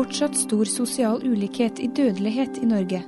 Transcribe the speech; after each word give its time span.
Fortsatt 0.00 0.36
stor 0.38 0.64
sosial 0.64 1.18
ulikhet 1.28 1.76
i 1.76 1.86
dødelighet 1.92 2.56
i 2.56 2.64
Norge. 2.64 3.02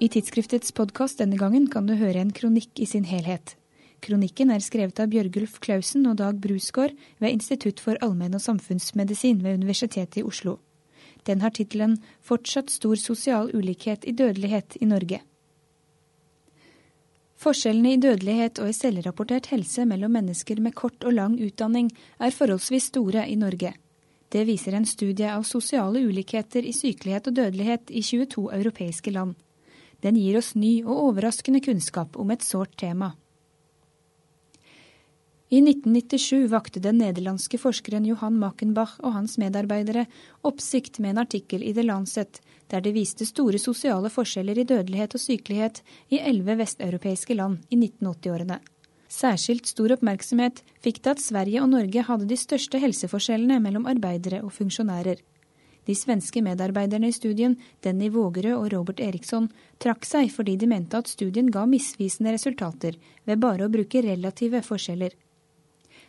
I 0.00 0.06
tidsskriftets 0.08 0.72
podkast 0.72 1.18
denne 1.20 1.36
gangen 1.36 1.66
kan 1.68 1.84
du 1.84 1.92
høre 2.00 2.22
en 2.22 2.30
kronikk 2.32 2.80
i 2.80 2.86
sin 2.88 3.04
helhet. 3.04 3.52
Kronikken 4.00 4.48
er 4.48 4.64
skrevet 4.64 5.02
av 5.04 5.10
Bjørgulf 5.12 5.58
Klausen 5.60 6.06
og 6.08 6.16
Dag 6.22 6.38
Brusgaard 6.40 6.94
ved 7.20 7.34
Institutt 7.34 7.82
for 7.84 8.00
allmenn- 8.00 8.38
og 8.38 8.40
samfunnsmedisin 8.40 9.42
ved 9.44 9.60
Universitetet 9.60 10.22
i 10.22 10.24
Oslo. 10.24 10.56
Den 11.28 11.44
har 11.44 11.52
tittelen 11.52 11.98
'Fortsatt 12.22 12.70
stor 12.70 12.96
sosial 12.96 13.52
ulikhet 13.52 14.08
i 14.08 14.16
dødelighet 14.16 14.80
i 14.80 14.88
Norge'. 14.88 15.20
Forskjellene 17.36 17.92
i 17.92 18.00
dødelighet 18.00 18.58
og 18.58 18.72
i 18.72 18.78
selvrapportert 18.80 19.52
helse 19.52 19.84
mellom 19.84 20.16
mennesker 20.16 20.60
med 20.60 20.74
kort 20.74 21.04
og 21.04 21.12
lang 21.12 21.36
utdanning 21.36 21.92
er 22.18 22.30
forholdsvis 22.30 22.88
store 22.88 23.28
i 23.28 23.34
Norge. 23.34 23.74
Det 24.30 24.44
viser 24.46 24.76
en 24.78 24.86
studie 24.86 25.26
av 25.34 25.42
sosiale 25.42 26.00
ulikheter 26.06 26.62
i 26.62 26.72
sykelighet 26.72 27.30
og 27.30 27.38
dødelighet 27.38 27.90
i 27.90 28.02
22 28.06 28.46
europeiske 28.60 29.10
land. 29.10 29.34
Den 30.00 30.16
gir 30.16 30.38
oss 30.38 30.54
ny 30.54 30.84
og 30.84 31.10
overraskende 31.10 31.60
kunnskap 31.64 32.14
om 32.16 32.30
et 32.30 32.46
sårt 32.46 32.76
tema. 32.78 33.10
I 35.50 35.58
1997 35.58 36.46
vakte 36.52 36.78
den 36.78 37.00
nederlandske 37.02 37.58
forskeren 37.58 38.04
Johan 38.06 38.36
Mackenbach 38.38 39.00
og 39.02 39.16
hans 39.16 39.34
medarbeidere 39.42 40.04
oppsikt 40.46 41.00
med 41.02 41.16
en 41.16 41.24
artikkel 41.24 41.64
i 41.66 41.72
The 41.74 41.82
Lancet 41.82 42.38
der 42.70 42.84
det 42.84 42.94
viste 42.94 43.26
store 43.26 43.58
sosiale 43.58 44.12
forskjeller 44.14 44.62
i 44.62 44.66
dødelighet 44.70 45.16
og 45.18 45.24
sykelighet 45.24 45.82
i 46.14 46.22
elleve 46.22 46.54
vesteuropeiske 46.62 47.34
land 47.34 47.64
i 47.66 47.80
1980-årene. 47.80 48.60
Særskilt 49.10 49.66
stor 49.66 49.90
oppmerksomhet 49.96 50.60
fikk 50.78 51.00
det 51.02 51.16
at 51.16 51.22
Sverige 51.22 51.62
og 51.64 51.72
Norge 51.72 52.04
hadde 52.06 52.28
de 52.30 52.36
største 52.38 52.78
helseforskjellene 52.78 53.58
mellom 53.62 53.88
arbeidere 53.90 54.38
og 54.46 54.52
funksjonærer. 54.54 55.18
De 55.88 55.94
svenske 55.98 56.38
medarbeiderne 56.46 57.08
i 57.10 57.14
studien, 57.16 57.56
Denny 57.82 58.10
Vågerød 58.14 58.54
og 58.54 58.68
Robert 58.70 59.00
Eriksson, 59.02 59.48
trakk 59.82 60.06
seg 60.06 60.30
fordi 60.30 60.54
de 60.60 60.68
mente 60.70 61.00
at 61.00 61.10
studien 61.10 61.48
ga 61.50 61.64
misvisende 61.66 62.36
resultater 62.36 62.98
ved 63.26 63.40
bare 63.42 63.66
å 63.66 63.72
bruke 63.72 64.02
relative 64.04 64.60
forskjeller. 64.62 65.16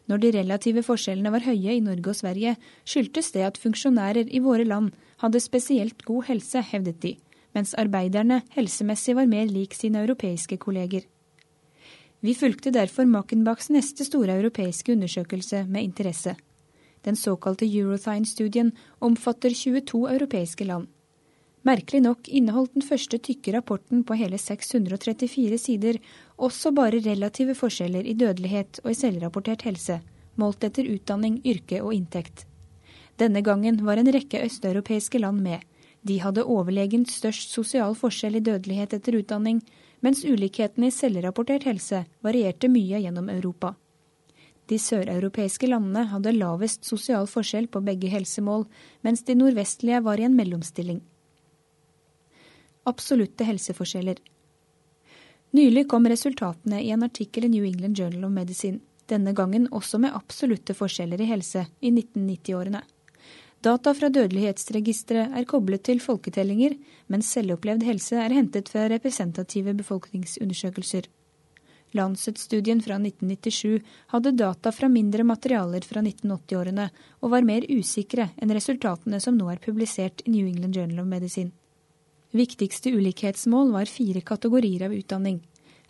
Når 0.06 0.22
de 0.22 0.32
relative 0.36 0.84
forskjellene 0.86 1.32
var 1.34 1.46
høye 1.48 1.74
i 1.74 1.82
Norge 1.82 2.14
og 2.14 2.20
Sverige, 2.20 2.54
skyldtes 2.86 3.32
det 3.34 3.48
at 3.48 3.58
funksjonærer 3.62 4.30
i 4.30 4.44
våre 4.46 4.68
land 4.68 4.92
hadde 5.24 5.42
spesielt 5.42 6.06
god 6.06 6.28
helse, 6.30 6.62
hevdet 6.62 7.02
de, 7.02 7.16
mens 7.58 7.74
arbeiderne 7.82 8.44
helsemessig 8.54 9.18
var 9.18 9.30
mer 9.32 9.50
lik 9.50 9.74
sine 9.78 10.04
europeiske 10.06 10.60
kolleger. 10.62 11.08
Vi 12.22 12.36
fulgte 12.38 12.70
derfor 12.70 13.08
Mackenbachs 13.10 13.72
neste 13.74 14.06
store 14.06 14.36
europeiske 14.38 14.94
undersøkelse 14.94 15.64
med 15.66 15.88
interesse. 15.88 16.36
Den 17.02 17.16
såkalte 17.18 17.66
Eurothine-studien 17.66 18.70
omfatter 19.02 19.50
22 19.50 20.04
europeiske 20.14 20.68
land. 20.70 20.86
Merkelig 21.66 22.02
nok 22.06 22.30
inneholdt 22.30 22.76
den 22.78 22.86
første 22.86 23.18
tykke 23.18 23.56
rapporten 23.56 24.04
på 24.06 24.18
hele 24.18 24.38
634 24.38 25.58
sider 25.62 25.98
også 26.38 26.72
bare 26.78 27.02
relative 27.02 27.58
forskjeller 27.58 28.06
i 28.06 28.14
dødelighet 28.14 28.84
og 28.84 28.94
i 28.94 28.98
selvrapportert 28.98 29.66
helse, 29.66 30.00
målt 30.38 30.64
etter 30.64 30.90
utdanning, 30.94 31.42
yrke 31.46 31.82
og 31.82 31.94
inntekt. 31.98 32.46
Denne 33.18 33.42
gangen 33.46 33.82
var 33.86 33.98
en 33.98 34.14
rekke 34.14 34.42
østeuropeiske 34.46 35.22
land 35.22 35.42
med. 35.42 35.62
De 36.06 36.18
hadde 36.22 36.46
overlegent 36.46 37.10
størst 37.10 37.54
sosial 37.54 37.98
forskjell 37.98 38.38
i 38.38 38.46
dødelighet 38.46 38.94
etter 38.98 39.18
utdanning, 39.18 39.62
mens 40.02 40.26
ulikhetene 40.26 40.90
i 40.90 40.96
selvrapportert 40.96 41.68
helse 41.70 42.04
varierte 42.26 42.70
mye 42.70 43.00
gjennom 43.04 43.30
Europa. 43.30 43.76
De 44.70 44.78
søreuropeiske 44.80 45.68
landene 45.68 46.08
hadde 46.12 46.36
lavest 46.36 46.86
sosial 46.88 47.28
forskjell 47.28 47.68
på 47.68 47.82
begge 47.86 48.12
helsemål, 48.12 48.68
mens 49.02 49.26
de 49.28 49.36
nordvestlige 49.36 50.04
var 50.06 50.22
i 50.22 50.28
en 50.28 50.38
mellomstilling 50.38 51.02
absolutte 52.84 53.44
helseforskjeller. 53.44 54.18
Nylig 55.52 55.88
kom 55.90 56.08
resultatene 56.08 56.82
i 56.84 56.90
en 56.92 57.04
artikkel 57.04 57.46
i 57.46 57.50
New 57.50 57.66
England 57.66 58.00
Journal 58.00 58.26
of 58.26 58.32
Medicine, 58.32 58.80
denne 59.06 59.34
gangen 59.36 59.68
også 59.72 60.00
med 60.00 60.16
absolutte 60.16 60.74
forskjeller 60.74 61.22
i 61.22 61.28
helse 61.28 61.66
i 61.82 61.92
1990-årene. 61.92 62.82
Data 63.62 63.92
fra 63.94 64.08
dødelighetsregisteret 64.10 65.36
er 65.38 65.46
koblet 65.46 65.84
til 65.86 66.00
folketellinger, 66.02 66.74
mens 67.14 67.28
selvopplevd 67.36 67.84
helse 67.86 68.18
er 68.18 68.34
hentet 68.34 68.72
fra 68.74 68.88
representative 68.90 69.76
befolkningsundersøkelser. 69.78 71.06
Lancet-studien 71.94 72.80
fra 72.82 72.96
1997 72.98 73.84
hadde 74.16 74.32
data 74.40 74.72
fra 74.74 74.88
mindre 74.90 75.26
materialer 75.28 75.86
fra 75.86 76.02
1980-årene, 76.02 76.88
og 77.22 77.34
var 77.36 77.46
mer 77.46 77.68
usikre 77.70 78.32
enn 78.42 78.54
resultatene 78.56 79.20
som 79.22 79.38
nå 79.38 79.52
er 79.54 79.62
publisert 79.62 80.24
i 80.26 80.34
New 80.34 80.48
England 80.48 80.80
Journal 80.80 81.04
of 81.04 81.12
Medicine. 81.12 81.52
Viktigste 82.34 82.96
ulikhetsmål 82.96 83.76
var 83.76 83.92
fire 83.92 84.24
kategorier 84.26 84.88
av 84.88 84.96
utdanning. 84.96 85.38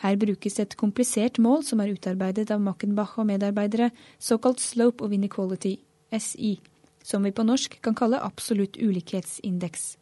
Her 0.01 0.17
brukes 0.19 0.59
et 0.59 0.75
komplisert 0.75 1.39
mål 1.39 1.63
som 1.63 1.79
er 1.79 1.93
utarbeidet 1.93 2.49
av 2.51 2.59
Mackenbach 2.65 3.15
og 3.21 3.29
medarbeidere, 3.29 3.91
såkalt 4.19 4.59
Slope 4.59 5.05
of 5.05 5.13
Inequality, 5.13 5.77
SI, 6.11 6.57
som 7.03 7.23
vi 7.23 7.31
på 7.31 7.45
norsk 7.47 7.79
kan 7.81 7.95
kalle 7.97 8.21
absolutt 8.21 8.77
ulikhetsindeks. 8.77 9.95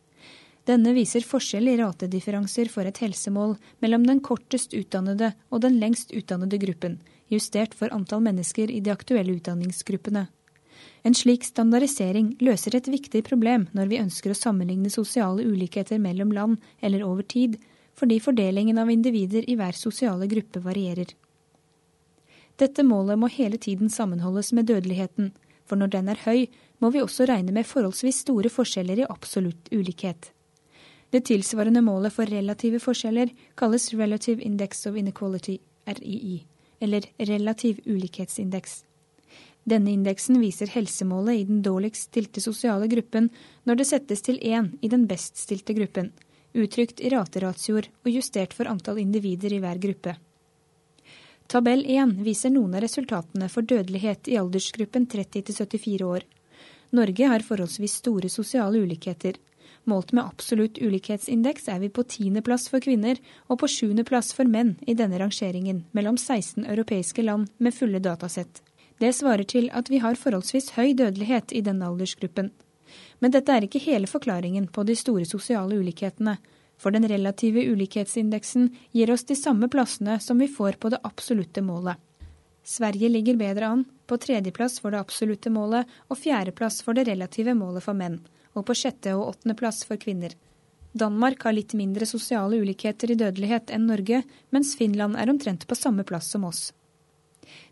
Denne 0.70 0.92
viser 0.94 1.26
forskjell 1.26 1.70
i 1.72 1.78
ratedifferanser 1.80 2.70
for 2.70 2.86
et 2.86 3.00
helsemål 3.02 3.56
mellom 3.82 4.04
den 4.06 4.20
kortest 4.22 4.76
utdannede 4.78 5.32
og 5.50 5.64
den 5.64 5.80
lengst 5.82 6.12
utdannede 6.14 6.60
gruppen, 6.62 7.00
justert 7.32 7.74
for 7.78 7.90
antall 7.96 8.22
mennesker 8.26 8.70
i 8.70 8.82
de 8.84 8.92
aktuelle 8.94 9.34
utdanningsgruppene. 9.40 10.28
En 11.04 11.16
slik 11.16 11.46
standardisering 11.48 12.36
løser 12.44 12.76
et 12.76 12.88
viktig 12.92 13.24
problem 13.26 13.68
når 13.74 13.90
vi 13.92 14.02
ønsker 14.04 14.34
å 14.34 14.38
sammenligne 14.38 14.92
sosiale 14.94 15.46
ulikheter 15.48 16.00
mellom 16.00 16.34
land 16.36 16.70
eller 16.84 17.06
over 17.08 17.24
tid, 17.24 17.58
fordi 17.98 18.20
fordelingen 18.24 18.78
av 18.80 18.92
individer 18.92 19.48
i 19.50 19.58
hver 19.60 19.76
sosiale 19.76 20.28
gruppe 20.32 20.62
varierer. 20.64 21.16
Dette 22.60 22.84
målet 22.84 23.20
må 23.20 23.30
hele 23.32 23.58
tiden 23.58 23.90
sammenholdes 23.92 24.52
med 24.54 24.68
dødeligheten, 24.68 25.32
for 25.70 25.80
når 25.80 25.94
den 25.94 26.10
er 26.10 26.26
høy, 26.26 26.48
må 26.82 26.90
vi 26.94 27.04
også 27.04 27.28
regne 27.30 27.54
med 27.54 27.68
forholdsvis 27.70 28.24
store 28.26 28.50
forskjeller 28.50 29.04
i 29.04 29.08
absolutt 29.10 29.70
ulikhet. 29.72 30.32
Det 31.10 31.24
tilsvarende 31.30 31.82
målet 31.82 32.14
for 32.14 32.30
relative 32.30 32.82
forskjeller 32.82 33.32
kalles 33.58 33.90
Relative 33.94 34.42
Index 34.46 34.86
of 34.86 34.98
Inequality, 34.98 35.58
RII, 35.90 36.44
eller 36.80 37.06
relativ 37.18 37.82
ulikhetsindeks. 37.86 38.84
Denne 39.70 39.92
indeksen 39.92 40.40
viser 40.42 40.70
helsemålet 40.74 41.42
i 41.42 41.44
den 41.50 41.62
dårligst 41.66 42.10
stilte 42.10 42.42
sosiale 42.42 42.88
gruppen 42.90 43.30
når 43.68 43.82
det 43.82 43.90
settes 43.90 44.24
til 44.26 44.40
én 44.40 44.72
i 44.82 44.90
den 44.90 45.06
best 45.10 45.38
stilte 45.38 45.76
gruppen, 45.78 46.14
uttrykt 46.54 47.02
i 47.02 47.12
rateratioer 47.14 47.90
og 48.06 48.14
justert 48.14 48.56
for 48.58 48.70
antall 48.70 49.02
individer 49.02 49.54
i 49.54 49.62
hver 49.62 49.82
gruppe. 49.82 50.16
Tabell 51.50 51.82
1 51.88 52.12
viser 52.22 52.52
noen 52.54 52.76
av 52.78 52.84
resultatene 52.84 53.48
for 53.50 53.66
dødelighet 53.66 54.28
i 54.30 54.36
aldersgruppen 54.38 55.08
30 55.10 55.56
74 55.58 56.06
år. 56.06 56.26
Norge 56.94 57.30
har 57.32 57.46
forholdsvis 57.48 57.96
store 58.04 58.30
sosiale 58.30 58.78
ulikheter. 58.78 59.40
Målt 59.90 60.14
med 60.14 60.28
absolutt 60.30 60.78
ulikhetsindeks 60.78 61.66
er 61.74 61.80
vi 61.82 61.90
på 61.90 62.06
tiendeplass 62.06 62.68
for 62.70 62.86
kvinner 62.86 63.18
og 63.48 63.64
på 63.64 63.70
sjuendeplass 63.74 64.30
for 64.38 64.46
menn 64.46 64.76
i 64.86 64.94
denne 64.94 65.18
rangeringen 65.18 65.82
mellom 65.98 66.22
16 66.22 66.70
europeiske 66.70 67.26
land 67.26 67.50
med 67.58 67.74
fulle 67.74 67.98
datasett. 67.98 68.62
Det 69.02 69.10
svarer 69.18 69.50
til 69.50 69.72
at 69.74 69.90
vi 69.90 70.04
har 70.06 70.22
forholdsvis 70.22 70.76
høy 70.78 70.94
dødelighet 71.02 71.56
i 71.58 71.64
denne 71.66 71.90
aldersgruppen. 71.90 72.52
Men 73.26 73.34
dette 73.34 73.58
er 73.58 73.66
ikke 73.66 73.82
hele 73.90 74.06
forklaringen 74.06 74.70
på 74.70 74.86
de 74.86 74.94
store 75.02 75.26
sosiale 75.26 75.82
ulikhetene, 75.82 76.38
for 76.80 76.96
den 76.96 77.08
relative 77.12 77.66
ulikhetsindeksen 77.68 78.70
gir 78.96 79.12
oss 79.12 79.28
de 79.28 79.36
samme 79.36 79.68
plassene 79.70 80.20
som 80.24 80.40
vi 80.40 80.48
får 80.48 80.80
på 80.80 80.92
det 80.94 81.02
absolutte 81.04 81.62
målet. 81.62 82.00
Sverige 82.64 83.10
ligger 83.10 83.36
bedre 83.36 83.68
an, 83.68 83.86
på 84.08 84.18
tredjeplass 84.18 84.80
for 84.80 84.94
det 84.94 85.00
absolutte 85.04 85.52
målet 85.52 85.90
og 86.08 86.20
fjerdeplass 86.20 86.82
for 86.86 86.96
det 86.96 87.08
relative 87.10 87.56
målet 87.58 87.84
for 87.84 87.98
menn, 87.98 88.20
og 88.56 88.66
på 88.68 88.76
sjette- 88.78 89.16
og 89.18 89.34
åttendeplass 89.34 89.84
for 89.90 90.00
kvinner. 90.02 90.36
Danmark 90.92 91.44
har 91.46 91.54
litt 91.54 91.76
mindre 91.78 92.06
sosiale 92.10 92.58
ulikheter 92.62 93.12
i 93.12 93.18
dødelighet 93.20 93.70
enn 93.74 93.86
Norge, 93.90 94.24
mens 94.50 94.76
Finland 94.78 95.20
er 95.20 95.30
omtrent 95.30 95.68
på 95.68 95.78
samme 95.78 96.04
plass 96.04 96.32
som 96.34 96.48
oss. 96.50 96.72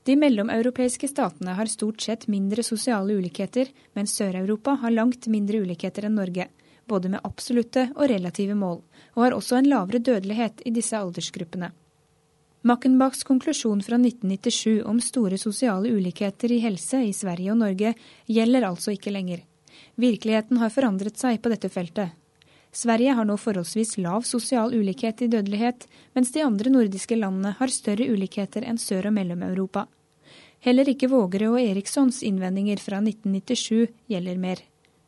De 0.06 0.16
mellomeuropeiske 0.16 1.10
statene 1.10 1.56
har 1.58 1.70
stort 1.70 2.02
sett 2.02 2.28
mindre 2.32 2.64
sosiale 2.64 3.18
ulikheter, 3.18 3.70
mens 3.94 4.16
Sør-Europa 4.18 4.78
har 4.82 4.94
langt 4.94 5.28
mindre 5.28 5.62
ulikheter 5.66 6.08
enn 6.08 6.18
Norge, 6.18 6.48
både 6.88 7.12
med 7.14 7.24
absolutte 7.28 7.88
og 7.96 8.10
relative 8.12 8.56
mål, 8.56 8.82
og 9.16 9.24
har 9.24 9.36
også 9.38 9.60
en 9.60 9.70
lavere 9.70 10.00
dødelighet 10.00 10.64
i 10.66 10.74
disse 10.76 10.98
aldersgruppene. 10.98 11.72
Mackenbachs 12.68 13.24
konklusjon 13.24 13.84
fra 13.86 14.00
1997 14.02 14.84
om 14.90 15.00
store 15.04 15.38
sosiale 15.38 15.92
ulikheter 15.94 16.52
i 16.52 16.62
helse 16.64 17.04
i 17.06 17.14
Sverige 17.16 17.54
og 17.54 17.62
Norge 17.62 17.94
gjelder 18.28 18.68
altså 18.68 18.96
ikke 18.98 19.14
lenger. 19.14 19.44
Virkeligheten 19.96 20.58
har 20.58 20.74
forandret 20.74 21.20
seg 21.22 21.40
på 21.42 21.54
dette 21.54 21.70
feltet, 21.70 22.16
Sverige 22.78 23.14
har 23.18 23.26
nå 23.26 23.38
forholdsvis 23.42 23.96
lav 23.98 24.26
sosial 24.28 24.74
ulikhet 24.76 25.24
i 25.26 25.30
dødelighet, 25.34 25.88
mens 26.14 26.32
de 26.36 26.44
andre 26.46 26.70
nordiske 26.70 27.16
landene 27.18 27.56
har 27.58 27.74
større 27.74 28.06
ulikheter 28.12 28.68
enn 28.68 28.78
Sør- 28.78 29.08
og 29.10 29.16
Mellom-Europa. 29.16 29.88
Heller 30.60 30.90
ikke 30.90 31.10
Vågere 31.10 31.50
og 31.50 31.62
Erikssons 31.62 32.22
innvendinger 32.28 32.82
fra 32.82 33.00
1997 33.02 33.88
gjelder 34.14 34.38
mer. 34.38 34.62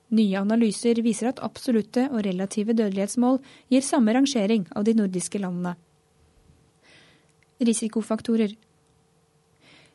Nye 0.09 0.39
analyser 0.39 1.01
viser 1.05 1.29
at 1.29 1.41
absolutte 1.45 2.07
og 2.09 2.23
relative 2.25 2.73
dødelighetsmål 2.73 3.37
gir 3.69 3.85
samme 3.85 4.15
rangering 4.15 4.65
av 4.75 4.87
de 4.87 4.95
nordiske 4.97 5.41
landene. 5.41 5.75
Risikofaktorer 7.59 8.55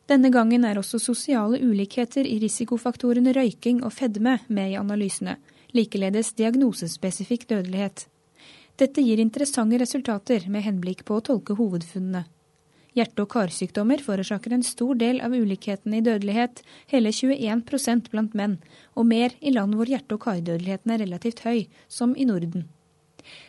Denne 0.06 0.30
gangen 0.30 0.66
er 0.68 0.78
også 0.78 1.00
sosiale 1.00 1.58
ulikheter 1.64 2.28
i 2.28 2.36
risikofaktorene 2.42 3.32
røyking 3.34 3.82
og 3.82 3.94
fedme 3.96 4.36
med 4.48 4.74
i 4.74 4.78
analysene, 4.78 5.38
likeledes 5.74 6.34
diagnosespesifikk 6.38 7.48
dødelighet. 7.50 8.06
Dette 8.78 9.02
gir 9.02 9.22
interessante 9.22 9.78
resultater 9.80 10.46
med 10.50 10.66
henblikk 10.66 11.04
på 11.08 11.18
å 11.18 11.24
tolke 11.24 11.56
hovedfunnene. 11.58 12.26
Hjerte- 12.94 13.24
og 13.24 13.32
karsykdommer 13.32 13.98
forårsaker 13.98 14.52
en 14.54 14.62
stor 14.62 14.94
del 14.94 15.18
av 15.24 15.34
ulikheten 15.34 15.96
i 15.98 16.02
dødelighet, 16.04 16.62
hele 16.92 17.10
21% 17.10 18.10
blant 18.12 18.36
menn, 18.38 18.60
og 18.94 19.08
mer 19.10 19.34
i 19.40 19.50
land 19.50 19.74
hvor 19.74 19.90
hjerte- 19.90 20.14
og 20.14 20.22
kardødeligheten 20.28 20.94
er 20.94 21.02
relativt 21.02 21.42
høy, 21.42 21.66
som 21.88 22.14
i 22.14 22.26
Norden. 22.28 22.68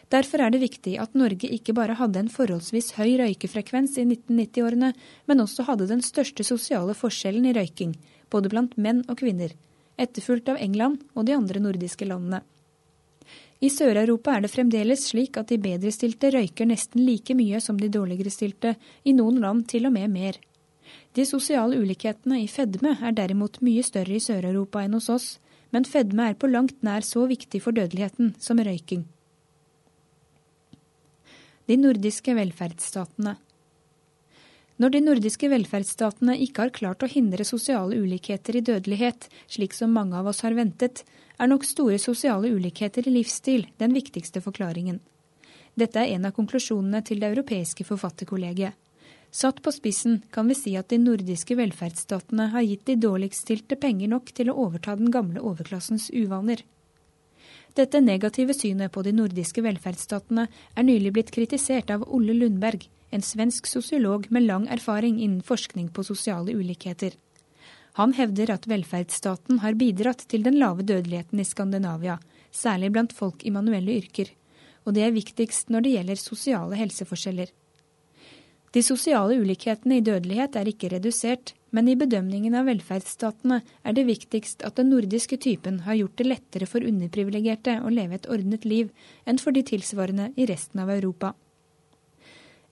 Derfor 0.09 0.42
er 0.42 0.50
det 0.53 0.63
viktig 0.63 0.95
at 1.01 1.13
Norge 1.13 1.50
ikke 1.51 1.75
bare 1.77 1.97
hadde 2.00 2.24
en 2.24 2.31
forholdsvis 2.31 2.94
høy 2.97 3.18
røykefrekvens 3.21 4.00
i 4.01 4.07
1990-årene, 4.07 4.94
men 5.27 5.44
også 5.44 5.68
hadde 5.69 5.89
den 5.92 6.01
største 6.06 6.45
sosiale 6.47 6.97
forskjellen 6.97 7.45
i 7.45 7.53
røyking, 7.53 7.94
både 8.33 8.50
blant 8.50 8.77
menn 8.81 9.03
og 9.09 9.19
kvinner, 9.21 9.53
etterfulgt 10.01 10.50
av 10.50 10.62
England 10.62 11.03
og 11.13 11.27
de 11.30 11.38
andre 11.38 11.62
nordiske 11.62 12.07
landene. 12.07 12.42
I 13.63 13.69
Sør-Europa 13.72 14.36
er 14.36 14.44
det 14.44 14.51
fremdeles 14.54 15.07
slik 15.10 15.39
at 15.39 15.50
de 15.50 15.57
bedrestilte 15.62 16.30
røyker 16.36 16.68
nesten 16.69 17.06
like 17.06 17.33
mye 17.38 17.62
som 17.63 17.80
de 17.80 17.89
dårligere 17.89 18.33
stilte, 18.33 18.75
i 19.04 19.16
noen 19.16 19.39
land 19.42 19.66
til 19.72 19.88
og 19.88 19.95
med 19.95 20.12
mer. 20.12 20.38
De 21.16 21.25
sosiale 21.25 21.80
ulikhetene 21.80 22.42
i 22.44 22.50
fedme 22.51 22.98
er 23.01 23.16
derimot 23.16 23.62
mye 23.66 23.83
større 23.86 24.18
i 24.18 24.24
Sør-Europa 24.24 24.83
enn 24.83 24.98
hos 24.98 25.10
oss, 25.10 25.27
men 25.72 25.88
fedme 25.88 26.30
er 26.30 26.38
på 26.39 26.51
langt 26.51 26.83
nær 26.86 27.04
så 27.04 27.25
viktig 27.30 27.62
for 27.63 27.75
dødeligheten 27.75 28.36
som 28.39 28.60
røyking. 28.60 29.06
De 31.66 31.78
nordiske 31.81 32.36
velferdsstatene 32.38 33.38
Når 34.75 34.92
de 34.92 35.00
nordiske 35.06 35.48
velferdsstatene 35.48 36.36
ikke 36.44 36.66
har 36.66 36.74
klart 36.75 37.04
å 37.06 37.07
hindre 37.07 37.45
sosiale 37.48 37.95
ulikheter 37.95 38.57
i 38.60 38.63
dødelighet, 38.66 39.30
slik 39.48 39.75
som 39.75 39.94
mange 39.95 40.18
av 40.19 40.27
oss 40.27 40.44
har 40.44 40.57
ventet, 40.57 41.06
er 41.39 41.48
nok 41.48 41.63
store 41.68 42.00
sosiale 42.01 42.51
ulikheter 42.51 43.07
i 43.07 43.13
livsstil 43.16 43.69
den 43.80 43.95
viktigste 43.95 44.44
forklaringen. 44.44 45.00
Dette 45.80 46.04
er 46.04 46.16
en 46.16 46.27
av 46.27 46.36
konklusjonene 46.36 47.01
til 47.07 47.24
det 47.24 47.31
europeiske 47.31 47.88
forfatterkollegiet. 47.88 48.75
Satt 49.36 49.62
på 49.63 49.72
spissen 49.75 50.22
kan 50.31 50.48
vi 50.48 50.56
si 50.56 50.75
at 50.80 50.92
de 50.92 51.00
nordiske 51.00 51.56
velferdsstatene 51.60 52.51
har 52.54 52.63
gitt 52.63 52.86
de 52.88 52.95
dårligststilte 53.04 53.75
penger 53.80 54.12
nok 54.12 54.31
til 54.36 54.51
å 54.51 54.60
overta 54.68 54.95
den 54.95 55.12
gamle 55.12 55.44
overklassens 55.44 56.07
uvaner. 56.16 56.63
Dette 57.75 58.00
negative 58.00 58.54
synet 58.56 58.94
på 58.95 59.01
de 59.04 59.12
nordiske 59.12 59.60
velferdsstatene 59.66 60.45
er 60.48 60.86
nylig 60.88 61.12
blitt 61.18 61.31
kritisert 61.36 61.89
av 61.92 62.06
Olle 62.07 62.31
Lundberg, 62.38 62.86
en 63.12 63.24
svensk 63.24 63.68
sosiolog 63.68 64.30
med 64.31 64.45
lang 64.48 64.68
erfaring 64.72 65.18
innen 65.19 65.44
forskning 65.44 65.89
på 65.92 66.06
sosiale 66.07 66.56
ulikheter. 66.56 67.18
Han 68.00 68.16
hevder 68.16 68.54
at 68.56 68.68
velferdsstaten 68.68 69.60
har 69.63 69.75
bidratt 69.80 70.24
til 70.31 70.48
den 70.48 70.56
lave 70.60 70.88
dødeligheten 70.88 71.39
i 71.39 71.48
Skandinavia, 71.48 72.16
særlig 72.51 72.94
blant 72.95 73.16
folk 73.16 73.44
i 73.44 73.51
manuelle 73.51 74.00
yrker, 74.00 74.31
og 74.88 74.95
det 74.95 75.04
er 75.04 75.16
viktigst 75.16 75.71
når 75.71 75.83
det 75.83 75.94
gjelder 75.98 76.21
sosiale 76.21 76.80
helseforskjeller. 76.80 77.51
De 78.75 78.81
sosiale 78.83 79.38
ulikhetene 79.39 80.01
i 80.01 80.04
dødelighet 80.04 80.57
er 80.60 80.68
ikke 80.68 80.89
redusert, 80.92 81.54
men 81.72 81.88
i 81.88 81.95
bedømningen 81.95 82.57
av 82.60 82.68
velferdsstatene 82.68 83.62
er 83.88 83.95
det 83.95 84.04
viktigst 84.10 84.66
at 84.68 84.75
den 84.75 84.89
nordiske 84.92 85.38
typen 85.39 85.77
har 85.86 85.95
gjort 85.95 86.18
det 86.19 86.27
lettere 86.27 86.68
for 86.68 86.83
underprivilegerte 86.83 87.77
å 87.80 87.94
leve 87.94 88.19
et 88.19 88.27
ordnet 88.27 88.68
liv 88.68 88.92
enn 89.24 89.39
for 89.39 89.56
de 89.56 89.63
tilsvarende 89.72 90.27
i 90.36 90.50
resten 90.51 90.83
av 90.83 90.92
Europa. 90.92 91.31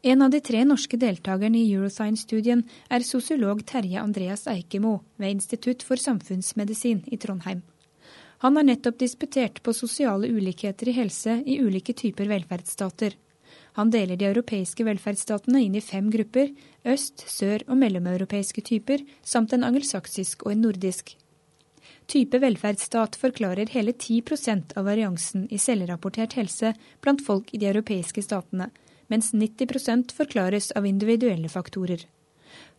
En 0.03 0.27
av 0.27 0.35
de 0.35 0.43
tre 0.43 0.65
norske 0.67 0.99
deltakerne 0.99 1.61
i 1.61 1.71
Euroscience-studien 1.71 2.65
er 2.91 3.07
sosiolog 3.07 3.63
Terje 3.63 4.03
Andreas 4.03 4.43
Eikemo 4.51 4.97
ved 5.15 5.37
Institutt 5.37 5.87
for 5.87 5.95
samfunnsmedisin 5.95 7.05
i 7.07 7.15
Trondheim. 7.15 7.63
Han 8.43 8.59
har 8.59 8.67
nettopp 8.67 8.99
disputert 8.99 9.63
på 9.63 9.71
sosiale 9.71 10.27
ulikheter 10.27 10.91
i 10.91 10.99
helse 10.99 11.39
i 11.47 11.61
ulike 11.63 11.95
typer 11.95 12.27
velferdsstater. 12.27 13.15
Han 13.73 13.89
deler 13.89 14.17
de 14.17 14.27
europeiske 14.29 14.85
velferdsstatene 14.85 15.63
inn 15.65 15.75
i 15.75 15.81
fem 15.81 16.11
grupper, 16.13 16.51
øst-, 16.85 17.25
sør- 17.25 17.65
og 17.67 17.77
mellomeuropeiske 17.81 18.61
typer, 18.61 19.01
samt 19.25 19.53
en 19.53 19.65
angelsaksisk 19.65 20.45
og 20.45 20.53
en 20.53 20.65
nordisk. 20.67 21.15
Type 22.07 22.37
velferdsstat 22.43 23.15
forklarer 23.17 23.71
hele 23.73 23.93
10% 23.93 24.75
av 24.77 24.85
variansen 24.85 25.47
i 25.49 25.57
selvrapportert 25.61 26.35
helse 26.37 26.73
blant 27.01 27.23
folk 27.25 27.53
i 27.53 27.61
de 27.61 27.69
europeiske 27.71 28.21
statene, 28.25 28.69
mens 29.09 29.31
90% 29.33 30.13
forklares 30.15 30.71
av 30.77 30.85
individuelle 30.85 31.49
faktorer. 31.49 32.05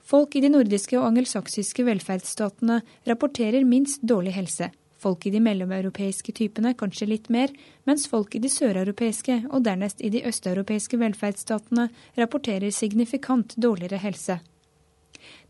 Folk 0.04 0.36
i 0.36 0.42
de 0.44 0.50
nordiske 0.52 0.98
og 1.00 1.08
angelsaksiske 1.08 1.86
velferdsstatene 1.86 2.82
rapporterer 3.08 3.64
minst 3.64 4.02
dårlig 4.04 4.34
helse. 4.36 4.70
Folk 5.04 5.26
i 5.28 5.34
de 5.34 5.42
mellomeuropeiske 5.44 6.32
typene 6.32 6.72
kanskje 6.80 7.10
litt 7.10 7.28
mer, 7.28 7.52
mens 7.84 8.08
folk 8.08 8.34
i 8.34 8.40
de 8.40 8.48
søreuropeiske 8.48 9.42
og 9.50 9.66
dernest 9.68 10.00
i 10.00 10.10
de 10.14 10.24
østeuropeiske 10.24 10.98
velferdsstatene 11.02 11.90
rapporterer 12.16 12.72
signifikant 12.72 13.52
dårligere 13.60 14.00
helse. 14.00 14.40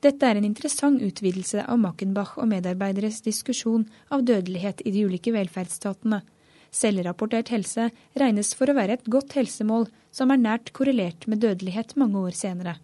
Dette 0.02 0.26
er 0.26 0.38
en 0.38 0.46
interessant 0.46 1.02
utvidelse 1.02 1.62
av 1.64 1.78
Mackenbach 1.80 2.34
og 2.36 2.50
medarbeideres 2.50 3.22
diskusjon 3.24 3.86
av 4.10 4.26
dødelighet 4.26 4.82
i 4.84 4.92
de 4.94 5.06
ulike 5.06 5.32
velferdsstatene, 5.34 6.20
Selvrapportert 6.74 7.52
helse 7.54 7.90
regnes 8.18 8.50
for 8.58 8.70
å 8.70 8.74
være 8.74 8.98
et 8.98 9.06
godt 9.06 9.36
helsemål 9.38 9.86
som 10.14 10.32
er 10.34 10.42
nært 10.42 10.72
korrelert 10.74 11.28
med 11.30 11.42
dødelighet 11.44 11.94
mange 12.00 12.18
år 12.18 12.34
senere. 12.34 12.74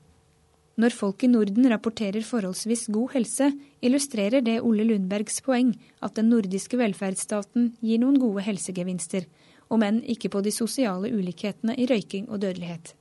Når 0.81 0.95
folk 0.97 1.25
i 1.27 1.29
Norden 1.29 1.67
rapporterer 1.69 2.25
forholdsvis 2.25 2.87
god 2.95 3.13
helse, 3.13 3.51
illustrerer 3.85 4.41
det 4.45 4.61
Ole 4.65 4.87
Lundbergs 4.89 5.43
poeng 5.45 5.75
at 6.01 6.15
den 6.17 6.31
nordiske 6.33 6.79
velferdsstaten 6.81 7.75
gir 7.85 8.01
noen 8.01 8.17
gode 8.23 8.47
helsegevinster, 8.47 9.27
om 9.69 9.85
enn 9.85 9.99
ikke 10.15 10.31
på 10.33 10.41
de 10.47 10.53
sosiale 10.55 11.11
ulikhetene 11.13 11.77
i 11.77 11.89
røyking 11.91 12.31
og 12.31 12.41
dødelighet. 12.47 12.95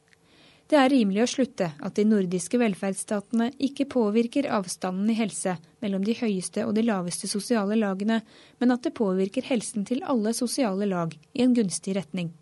Det 0.70 0.78
er 0.78 0.92
rimelig 0.92 1.24
å 1.24 1.30
slutte 1.32 1.70
at 1.80 1.96
de 1.98 2.06
nordiske 2.06 2.60
velferdsstatene 2.62 3.48
ikke 3.70 3.88
påvirker 3.90 4.50
avstanden 4.54 5.08
i 5.10 5.16
helse 5.18 5.56
mellom 5.82 6.04
de 6.06 6.18
høyeste 6.20 6.68
og 6.68 6.76
de 6.78 6.84
laveste 6.86 7.32
sosiale 7.32 7.80
lagene, 7.80 8.20
men 8.60 8.76
at 8.76 8.84
det 8.86 8.94
påvirker 9.00 9.48
helsen 9.48 9.88
til 9.88 10.04
alle 10.04 10.36
sosiale 10.38 10.90
lag 10.90 11.16
i 11.16 11.46
en 11.46 11.56
gunstig 11.58 11.96
retning. 11.98 12.34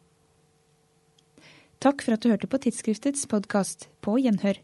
Takk 1.77 2.01
for 2.01 2.17
at 2.17 2.25
du 2.25 2.33
hørte 2.33 2.49
på 2.49 2.59
tidsskriftets 2.65 3.29
podkast. 3.29 3.87
På 4.01 4.17
gjenhør. 4.17 4.59